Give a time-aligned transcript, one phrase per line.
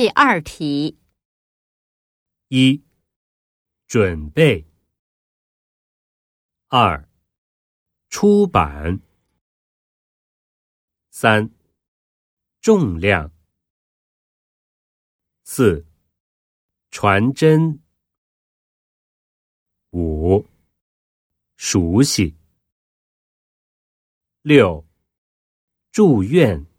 [0.00, 0.98] 第二题，
[2.48, 2.82] 一、
[3.86, 4.64] 准备；
[6.68, 7.06] 二、
[8.08, 9.02] 出版；
[11.10, 11.50] 三、
[12.62, 13.30] 重量；
[15.44, 15.84] 四、
[16.90, 17.80] 传真；
[19.90, 20.46] 五、
[21.56, 22.34] 熟悉；
[24.40, 24.88] 六、
[25.92, 26.69] 住院。